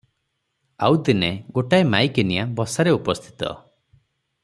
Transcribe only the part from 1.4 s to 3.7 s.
ଗୋଟାଏ ମାଇକିନିଆ ବସାରେ ଉପସ୍ଥିତ।